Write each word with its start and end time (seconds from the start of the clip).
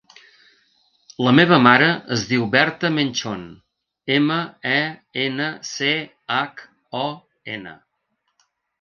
La 1.27 1.33
meva 1.39 1.59
mare 1.65 1.89
es 2.15 2.23
diu 2.31 2.47
Berta 2.55 2.91
Menchon: 2.97 3.45
ema, 4.17 4.41
e, 4.73 4.83
ena, 5.29 5.53
ce, 5.77 5.95
hac, 6.41 6.69
o, 7.07 7.07
ena. 7.59 7.81